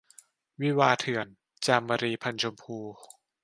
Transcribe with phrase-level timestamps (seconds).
[0.61, 1.27] วิวาห์เถื่อน-
[1.65, 2.77] จามรี พรรณชมพู